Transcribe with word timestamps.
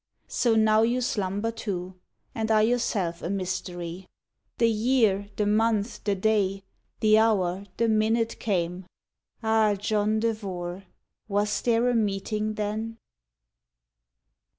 So 0.29 0.55
now 0.55 0.81
you 0.81 0.99
slumber 0.99 1.51
too 1.51 1.93
And 2.33 2.49
are 2.49 2.63
yourself 2.63 3.21
a 3.21 3.29
mystery. 3.29 4.07
The 4.57 4.67
year, 4.67 5.29
The 5.35 5.45
month, 5.45 6.03
the 6.05 6.15
day, 6.15 6.63
the 7.01 7.19
hour, 7.19 7.65
the 7.77 7.87
minute 7.87 8.39
came. 8.39 8.87
Ah! 9.43 9.75
John 9.75 10.19
Devore! 10.19 10.85
was 11.27 11.61
there 11.61 11.87
a 11.87 11.93
meeting 11.93 12.55
then?" 12.55 12.97